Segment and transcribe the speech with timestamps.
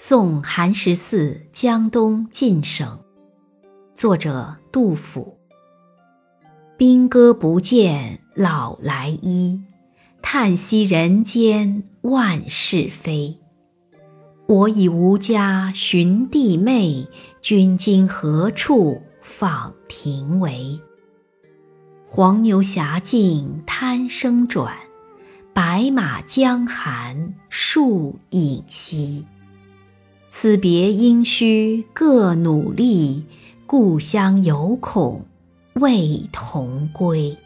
[0.00, 3.00] 送寒食寺江东进省，
[3.96, 5.36] 作者杜甫。
[6.76, 9.60] 兵戈不见老来衣，
[10.22, 13.40] 叹息人间万事非。
[14.46, 17.08] 我已无家寻弟妹，
[17.42, 20.80] 君今何处访庭为？
[22.06, 24.76] 黄牛峡径滩声转，
[25.52, 29.26] 白马江寒树影稀。
[30.40, 33.24] 此别应须各努力，
[33.66, 35.22] 故乡犹恐
[35.72, 37.36] 未同归。